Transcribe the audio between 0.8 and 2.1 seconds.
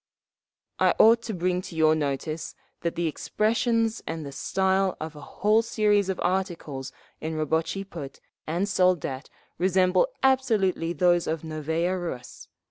ought to bring to your